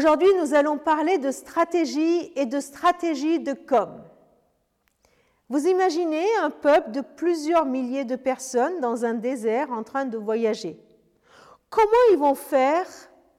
Aujourd'hui, 0.00 0.32
nous 0.38 0.54
allons 0.54 0.78
parler 0.78 1.18
de 1.18 1.30
stratégie 1.30 2.32
et 2.34 2.46
de 2.46 2.58
stratégie 2.58 3.38
de 3.38 3.52
com. 3.52 4.02
Vous 5.50 5.66
imaginez 5.66 6.24
un 6.40 6.48
peuple 6.48 6.90
de 6.90 7.02
plusieurs 7.02 7.66
milliers 7.66 8.06
de 8.06 8.16
personnes 8.16 8.80
dans 8.80 9.04
un 9.04 9.12
désert 9.12 9.70
en 9.70 9.82
train 9.82 10.06
de 10.06 10.16
voyager. 10.16 10.80
Comment 11.68 12.06
ils 12.12 12.16
vont 12.16 12.34
faire 12.34 12.86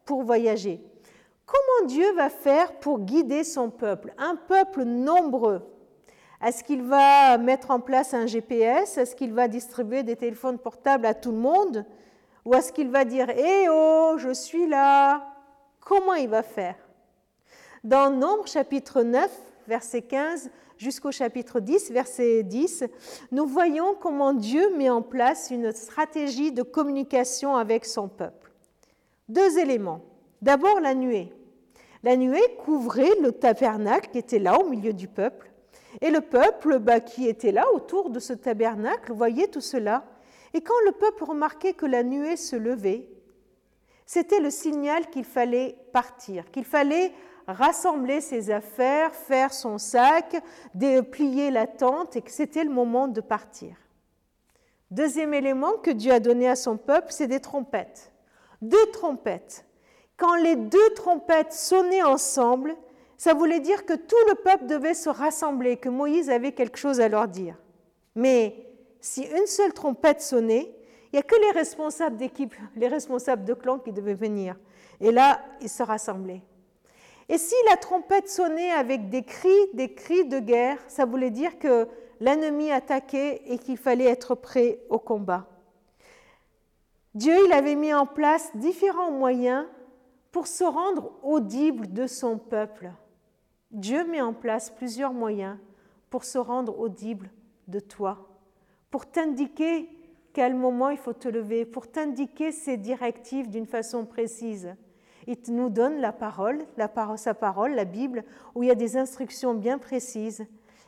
pour 0.05 0.21
voyager? 0.21 0.79
Comment 1.47 1.87
Dieu 1.87 2.13
va 2.13 2.29
faire 2.29 2.73
pour 2.73 2.99
guider 2.99 3.43
son 3.43 3.71
peuple? 3.71 4.13
Un 4.19 4.35
peuple 4.35 4.83
nombreux. 4.83 5.63
Est-ce 6.45 6.63
qu'il 6.63 6.83
va 6.83 7.39
mettre 7.39 7.71
en 7.71 7.79
place 7.79 8.13
un 8.13 8.27
GPS 8.27 8.99
Est-ce 8.99 9.15
qu'il 9.15 9.33
va 9.33 9.47
distribuer 9.47 10.03
des 10.03 10.15
téléphones 10.15 10.59
portables 10.59 11.07
à 11.07 11.15
tout 11.15 11.31
le 11.31 11.39
monde? 11.39 11.87
Ou 12.45 12.53
est-ce 12.53 12.71
qu'il 12.71 12.91
va 12.91 13.03
dire 13.03 13.31
Eh 13.31 13.65
oh, 13.67 14.13
je 14.19 14.31
suis 14.31 14.67
là 14.67 15.30
Comment 15.81 16.13
il 16.13 16.29
va 16.29 16.43
faire 16.43 16.75
Dans 17.83 18.11
Nombre 18.11 18.47
chapitre 18.47 19.01
9, 19.01 19.29
verset 19.67 20.03
15 20.03 20.51
jusqu'au 20.77 21.11
chapitre 21.11 21.59
10, 21.59 21.91
verset 21.91 22.43
10, 22.43 22.85
nous 23.31 23.47
voyons 23.47 23.95
comment 23.99 24.33
Dieu 24.33 24.75
met 24.77 24.91
en 24.91 25.01
place 25.01 25.49
une 25.49 25.71
stratégie 25.71 26.51
de 26.51 26.61
communication 26.61 27.55
avec 27.55 27.85
son 27.85 28.07
peuple. 28.07 28.51
Deux 29.27 29.57
éléments. 29.57 30.01
D'abord 30.41 30.79
la 30.79 30.93
nuée. 30.93 31.33
La 32.03 32.15
nuée 32.15 32.57
couvrait 32.63 33.15
le 33.21 33.31
tabernacle 33.31 34.11
qui 34.11 34.19
était 34.19 34.39
là 34.39 34.59
au 34.59 34.69
milieu 34.69 34.93
du 34.93 35.07
peuple. 35.07 35.51
Et 35.99 36.11
le 36.11 36.21
peuple 36.21 36.77
bah, 36.77 36.99
qui 36.99 37.27
était 37.27 37.51
là 37.51 37.65
autour 37.73 38.11
de 38.11 38.19
ce 38.19 38.33
tabernacle 38.33 39.13
voyait 39.13 39.47
tout 39.47 39.61
cela. 39.61 40.05
Et 40.53 40.61
quand 40.61 40.79
le 40.85 40.91
peuple 40.91 41.23
remarquait 41.23 41.73
que 41.73 41.85
la 41.87 42.03
nuée 42.03 42.37
se 42.37 42.55
levait, 42.55 43.07
c'était 44.13 44.41
le 44.41 44.49
signal 44.49 45.09
qu'il 45.09 45.23
fallait 45.23 45.77
partir, 45.93 46.51
qu'il 46.51 46.65
fallait 46.65 47.13
rassembler 47.47 48.19
ses 48.19 48.51
affaires, 48.51 49.15
faire 49.15 49.53
son 49.53 49.77
sac, 49.77 50.35
plier 51.11 51.49
la 51.49 51.65
tente 51.65 52.17
et 52.17 52.21
que 52.21 52.29
c'était 52.29 52.65
le 52.65 52.71
moment 52.71 53.07
de 53.07 53.21
partir. 53.21 53.73
Deuxième 54.89 55.33
élément 55.33 55.77
que 55.81 55.91
Dieu 55.91 56.11
a 56.11 56.19
donné 56.19 56.49
à 56.49 56.57
son 56.57 56.75
peuple, 56.75 57.07
c'est 57.11 57.27
des 57.27 57.39
trompettes. 57.39 58.11
Deux 58.61 58.85
trompettes. 58.87 59.65
Quand 60.17 60.35
les 60.35 60.57
deux 60.57 60.89
trompettes 60.93 61.53
sonnaient 61.53 62.03
ensemble, 62.03 62.75
ça 63.15 63.33
voulait 63.33 63.61
dire 63.61 63.85
que 63.85 63.93
tout 63.93 64.27
le 64.27 64.35
peuple 64.35 64.65
devait 64.65 64.93
se 64.93 65.07
rassembler, 65.07 65.77
que 65.77 65.87
Moïse 65.87 66.29
avait 66.29 66.51
quelque 66.51 66.77
chose 66.77 66.99
à 66.99 67.07
leur 67.07 67.29
dire. 67.29 67.55
Mais 68.15 68.75
si 68.99 69.21
une 69.21 69.47
seule 69.47 69.71
trompette 69.71 70.19
sonnait, 70.19 70.75
il 71.11 71.17
n'y 71.17 71.19
a 71.19 71.23
que 71.23 71.35
les 71.35 71.51
responsables 71.51 72.17
d'équipe, 72.17 72.55
les 72.75 72.87
responsables 72.87 73.43
de 73.43 73.53
clan 73.53 73.79
qui 73.79 73.91
devaient 73.91 74.13
venir. 74.13 74.55
Et 74.99 75.11
là, 75.11 75.41
ils 75.59 75.69
se 75.69 75.83
rassemblaient. 75.83 76.41
Et 77.27 77.37
si 77.37 77.55
la 77.69 77.77
trompette 77.77 78.29
sonnait 78.29 78.71
avec 78.71 79.09
des 79.09 79.23
cris, 79.23 79.49
des 79.73 79.93
cris 79.93 80.25
de 80.25 80.39
guerre, 80.39 80.77
ça 80.87 81.05
voulait 81.05 81.31
dire 81.31 81.59
que 81.59 81.87
l'ennemi 82.19 82.71
attaquait 82.71 83.41
et 83.45 83.57
qu'il 83.57 83.77
fallait 83.77 84.05
être 84.05 84.35
prêt 84.35 84.79
au 84.89 84.99
combat. 84.99 85.47
Dieu, 87.13 87.33
il 87.45 87.51
avait 87.51 87.75
mis 87.75 87.93
en 87.93 88.05
place 88.05 88.51
différents 88.55 89.11
moyens 89.11 89.65
pour 90.31 90.47
se 90.47 90.63
rendre 90.63 91.11
audible 91.23 91.91
de 91.91 92.07
son 92.07 92.37
peuple. 92.37 92.91
Dieu 93.71 94.05
met 94.05 94.21
en 94.21 94.33
place 94.33 94.69
plusieurs 94.69 95.13
moyens 95.13 95.57
pour 96.09 96.23
se 96.23 96.37
rendre 96.37 96.79
audible 96.79 97.29
de 97.67 97.79
toi, 97.79 98.29
pour 98.89 99.05
t'indiquer 99.05 99.89
quel 100.33 100.55
moment 100.55 100.89
il 100.89 100.97
faut 100.97 101.13
te 101.13 101.27
lever, 101.27 101.65
pour 101.65 101.89
t'indiquer 101.89 102.51
ses 102.51 102.77
directives 102.77 103.49
d'une 103.49 103.65
façon 103.65 104.05
précise. 104.05 104.75
Il 105.27 105.37
nous 105.49 105.69
donne 105.69 105.99
la 105.99 106.11
parole, 106.11 106.65
la 106.77 106.87
parole, 106.87 107.17
sa 107.17 107.33
parole, 107.33 107.73
la 107.73 107.85
Bible, 107.85 108.23
où 108.55 108.63
il 108.63 108.67
y 108.67 108.71
a 108.71 108.75
des 108.75 108.97
instructions 108.97 109.53
bien 109.53 109.77
précises. 109.77 110.45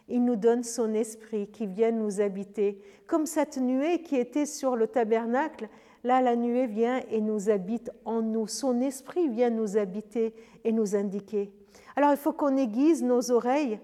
Il 0.10 0.26
nous 0.26 0.36
donne 0.36 0.64
son 0.64 0.94
esprit 0.94 1.48
qui 1.48 1.68
vient 1.68 1.92
nous 1.92 2.20
habiter. 2.20 2.82
Comme 3.08 3.26
cette 3.26 3.58
nuée 3.58 4.02
qui 4.02 4.16
était 4.16 4.46
sur 4.46 4.76
le 4.76 4.88
tabernacle, 4.88 5.70
là 6.04 6.22
la 6.22 6.36
nuée 6.36 6.68
vient 6.68 7.02
et 7.10 7.22
nous 7.22 7.50
habite 7.50 7.92
en 8.06 8.22
nous. 8.22 8.48
Son 8.48 8.82
esprit 8.82 9.30
vient 9.30 9.50
nous 9.50 9.78
habiter 9.78 10.34
et 10.64 10.72
nous 10.72 10.96
indiquer. 10.96 11.54
Alors 11.96 12.12
il 12.12 12.18
faut 12.18 12.34
qu'on 12.34 12.58
aiguise 12.58 13.04
nos 13.04 13.32
oreilles 13.32 13.80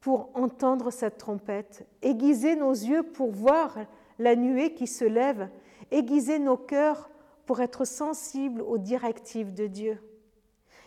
pour 0.00 0.30
entendre 0.34 0.90
cette 0.90 1.18
trompette, 1.18 1.86
aiguiser 2.00 2.56
nos 2.56 2.72
yeux 2.72 3.02
pour 3.02 3.30
voir 3.30 3.76
la 4.20 4.36
nuée 4.36 4.74
qui 4.74 4.86
se 4.86 5.04
lève, 5.04 5.48
aiguiser 5.90 6.38
nos 6.38 6.58
cœurs 6.58 7.10
pour 7.46 7.60
être 7.60 7.84
sensibles 7.84 8.60
aux 8.60 8.78
directives 8.78 9.54
de 9.54 9.66
Dieu. 9.66 9.98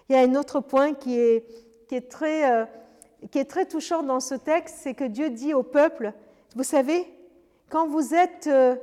Il 0.08 0.16
y 0.16 0.20
a 0.20 0.22
un 0.22 0.36
autre 0.36 0.60
point 0.60 0.94
qui 0.94 1.20
est, 1.20 1.46
euh, 2.22 2.66
très 3.48 3.66
touchant 3.66 4.04
dans 4.04 4.20
ce 4.20 4.36
texte, 4.36 4.78
c'est 4.82 4.94
que 4.94 5.04
Dieu 5.04 5.32
dit 5.32 5.54
au 5.54 5.64
peuple, 5.64 6.14
vous 6.56 6.64
savez, 6.64 7.08
quand 7.70 7.88
vous 7.88 8.14
êtes, 8.14 8.48
euh, 8.48 8.76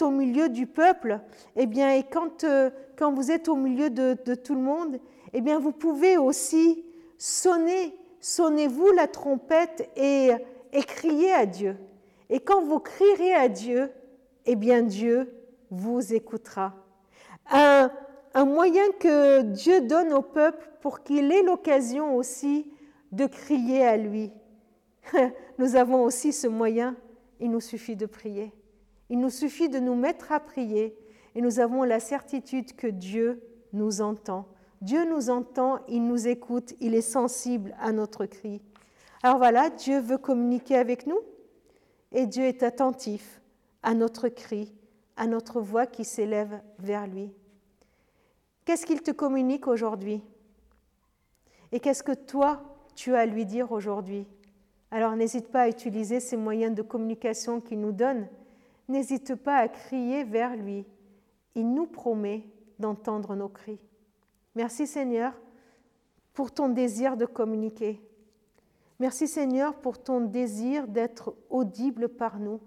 au 0.00 0.10
milieu 0.10 0.48
du 0.48 0.66
peuple, 0.66 1.20
eh 1.56 1.66
bien, 1.66 1.92
et 1.92 2.04
quand, 2.04 2.44
euh, 2.44 2.70
vous 3.00 3.30
êtes 3.30 3.48
au 3.48 3.56
milieu 3.56 3.90
de, 3.90 4.16
de 4.24 4.34
tout 4.34 4.54
le 4.54 4.60
monde, 4.60 5.00
eh 5.32 5.40
bien, 5.40 5.58
vous 5.58 5.72
pouvez 5.72 6.16
aussi 6.16 6.84
sonner, 7.18 7.94
sonnez-vous 8.20 8.92
la 8.92 9.08
trompette 9.08 9.90
et, 9.96 10.30
et 10.72 10.82
crier 10.82 11.32
à 11.32 11.46
Dieu. 11.46 11.76
Et 12.30 12.40
quand 12.40 12.62
vous 12.62 12.80
crierez 12.80 13.34
à 13.34 13.48
Dieu, 13.48 13.90
eh 14.46 14.56
bien 14.56 14.82
Dieu 14.82 15.32
vous 15.70 16.12
écoutera 16.12 16.74
un, 17.50 17.90
moyen 18.44 18.82
que 18.98 19.42
Dieu 19.42 19.80
donne 19.82 20.12
au 20.12 20.22
peuple 20.22 20.70
pour 20.80 21.02
qu'il 21.02 21.32
ait 21.32 21.42
l'occasion 21.42 22.16
aussi 22.16 22.70
de 23.12 23.26
crier 23.26 23.84
à 23.84 23.96
lui. 23.96 24.32
Nous 25.58 25.76
avons 25.76 26.02
aussi 26.02 26.32
ce 26.32 26.46
moyen, 26.46 26.96
il 27.40 27.50
nous 27.50 27.60
suffit 27.60 27.96
de 27.96 28.06
prier. 28.06 28.52
Il 29.08 29.20
nous 29.20 29.30
suffit 29.30 29.68
de 29.68 29.78
nous 29.78 29.94
mettre 29.94 30.32
à 30.32 30.40
prier 30.40 30.96
et 31.34 31.40
nous 31.40 31.60
avons 31.60 31.84
la 31.84 32.00
certitude 32.00 32.74
que 32.74 32.88
Dieu 32.88 33.40
nous 33.72 34.00
entend. 34.00 34.46
Dieu 34.80 35.04
nous 35.08 35.30
entend, 35.30 35.78
il 35.86 36.02
nous 36.02 36.26
écoute, 36.26 36.74
il 36.80 36.94
est 36.94 37.02
sensible 37.02 37.76
à 37.80 37.92
notre 37.92 38.26
cri. 38.26 38.60
Alors 39.22 39.38
voilà, 39.38 39.70
Dieu 39.70 40.00
veut 40.00 40.18
communiquer 40.18 40.76
avec 40.76 41.06
nous 41.06 41.20
et 42.12 42.26
Dieu 42.26 42.44
est 42.44 42.62
attentif 42.62 43.40
à 43.82 43.94
notre 43.94 44.28
cri 44.28 44.72
à 45.16 45.26
notre 45.26 45.60
voix 45.60 45.86
qui 45.86 46.04
s'élève 46.04 46.60
vers 46.78 47.06
lui. 47.06 47.32
Qu'est-ce 48.64 48.86
qu'il 48.86 49.02
te 49.02 49.10
communique 49.10 49.66
aujourd'hui? 49.66 50.22
Et 51.72 51.80
qu'est-ce 51.80 52.02
que 52.02 52.12
toi, 52.12 52.62
tu 52.94 53.14
as 53.14 53.20
à 53.20 53.26
lui 53.26 53.46
dire 53.46 53.72
aujourd'hui? 53.72 54.26
Alors 54.90 55.16
n'hésite 55.16 55.48
pas 55.48 55.62
à 55.62 55.68
utiliser 55.68 56.20
ces 56.20 56.36
moyens 56.36 56.74
de 56.74 56.82
communication 56.82 57.60
qu'il 57.60 57.80
nous 57.80 57.92
donne. 57.92 58.28
N'hésite 58.88 59.34
pas 59.34 59.56
à 59.56 59.68
crier 59.68 60.24
vers 60.24 60.54
lui. 60.54 60.84
Il 61.54 61.72
nous 61.72 61.86
promet 61.86 62.44
d'entendre 62.78 63.34
nos 63.34 63.48
cris. 63.48 63.80
Merci 64.54 64.86
Seigneur 64.86 65.32
pour 66.34 66.52
ton 66.52 66.68
désir 66.68 67.16
de 67.16 67.24
communiquer. 67.24 68.00
Merci 68.98 69.28
Seigneur 69.28 69.78
pour 69.78 70.02
ton 70.02 70.22
désir 70.22 70.88
d'être 70.88 71.36
audible 71.50 72.08
par 72.08 72.38
nous. 72.38 72.60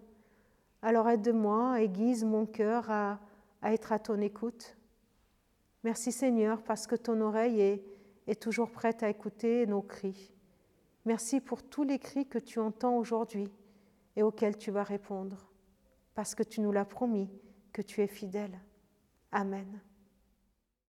Alors 0.81 1.09
aide-moi, 1.09 1.81
aiguise 1.81 2.23
mon 2.23 2.45
cœur 2.45 2.90
à, 2.90 3.19
être 3.63 3.91
à 3.91 4.00
ton 4.00 4.22
écoute. 4.22 4.78
Merci 5.84 6.12
Seigneur 6.12 6.62
parce 6.62 6.85
que 6.85 6.95
ton 6.95 7.19
oreille 7.22 7.59
est, 7.59 7.84
est 8.28 8.41
toujours 8.41 8.72
prête 8.72 9.01
à 9.01 9.09
écouter 9.09 9.66
nos 9.66 9.81
cris. 9.81 10.31
Merci 11.06 11.41
pour 11.41 11.63
tous 11.63 11.84
les 11.84 11.97
cris 11.97 12.28
que 12.28 12.38
tu 12.39 12.59
entends 12.59 12.95
aujourd'hui 12.97 13.51
et 14.16 14.22
auxquels 14.22 14.57
tu 14.57 14.69
vas 14.69 14.84
répondre, 14.84 15.50
parce 16.13 16.35
que 16.35 16.44
tu 16.44 16.62
nous 16.62 16.72
l'as 16.72 16.85
promis, 16.85 17.29
que 17.73 17.81
tu 17.81 18.01
es 18.01 18.07
fidèle. 18.07 18.59
Amen. 19.31 19.81